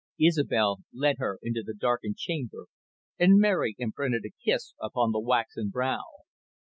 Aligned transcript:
Isobel 0.19 0.79
led 0.91 1.17
her 1.19 1.37
into 1.43 1.61
the 1.63 1.75
darkened 1.75 2.17
chamber, 2.17 2.65
and 3.19 3.37
Mary 3.37 3.75
imprinted 3.77 4.25
a 4.25 4.33
kiss 4.43 4.73
upon 4.81 5.11
the 5.11 5.19
waxen 5.19 5.69
brow. 5.69 6.01